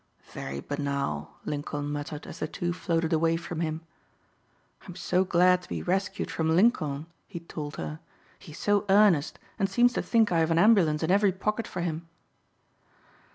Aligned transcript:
"Very 0.31 0.61
banal," 0.61 1.37
Lincoln 1.45 1.91
muttered 1.91 2.25
as 2.25 2.39
the 2.39 2.47
two 2.47 2.73
floated 2.73 3.13
away 3.13 3.35
from 3.37 3.59
him. 3.59 3.81
"I'm 4.87 4.95
so 4.95 5.23
glad 5.23 5.61
to 5.61 5.69
be 5.69 5.83
rescued 5.83 6.31
from 6.31 6.55
Lincoln," 6.55 7.05
he 7.27 7.39
told 7.41 7.75
her. 7.75 7.99
"He 8.39 8.51
is 8.53 8.57
so 8.57 8.83
earnest 8.89 9.37
and 9.59 9.69
seems 9.69 9.93
to 9.93 10.01
think 10.01 10.31
I 10.31 10.39
have 10.39 10.49
an 10.49 10.57
ambulance 10.57 11.03
in 11.03 11.11
every 11.11 11.31
pocket 11.31 11.67
for 11.67 11.81
him." 11.81 12.07